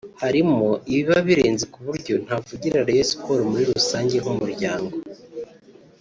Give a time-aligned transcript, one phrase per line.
[0.21, 4.93] Harimo ibiba birenze ku buryo ntavugira Rayon Sports muri rusange nk’umuryango